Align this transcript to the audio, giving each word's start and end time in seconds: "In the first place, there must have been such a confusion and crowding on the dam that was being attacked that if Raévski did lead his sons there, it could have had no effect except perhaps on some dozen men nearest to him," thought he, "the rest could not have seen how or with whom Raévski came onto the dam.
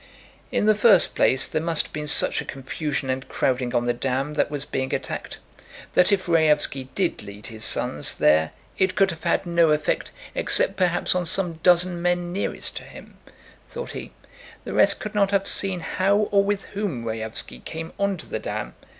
"In 0.51 0.65
the 0.65 0.73
first 0.73 1.15
place, 1.15 1.45
there 1.45 1.61
must 1.61 1.83
have 1.83 1.93
been 1.93 2.07
such 2.07 2.41
a 2.41 2.45
confusion 2.45 3.07
and 3.11 3.29
crowding 3.29 3.75
on 3.75 3.85
the 3.85 3.93
dam 3.93 4.33
that 4.33 4.49
was 4.49 4.65
being 4.65 4.95
attacked 4.95 5.37
that 5.93 6.11
if 6.11 6.25
Raévski 6.25 6.87
did 6.95 7.21
lead 7.21 7.45
his 7.45 7.63
sons 7.63 8.15
there, 8.15 8.49
it 8.79 8.95
could 8.95 9.11
have 9.11 9.21
had 9.25 9.45
no 9.45 9.69
effect 9.69 10.09
except 10.33 10.75
perhaps 10.75 11.13
on 11.13 11.27
some 11.27 11.59
dozen 11.61 12.01
men 12.01 12.33
nearest 12.33 12.75
to 12.77 12.83
him," 12.83 13.19
thought 13.69 13.91
he, 13.91 14.11
"the 14.63 14.73
rest 14.73 14.99
could 14.99 15.13
not 15.13 15.29
have 15.29 15.47
seen 15.47 15.81
how 15.81 16.17
or 16.31 16.43
with 16.43 16.65
whom 16.73 17.05
Raévski 17.05 17.63
came 17.63 17.93
onto 17.99 18.25
the 18.25 18.39
dam. 18.39 18.73